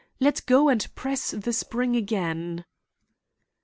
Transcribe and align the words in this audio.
"Let 0.19 0.43
go 0.47 0.67
and 0.67 0.87
press 0.95 1.29
the 1.29 1.53
spring 1.53 1.95
again." 1.95 2.65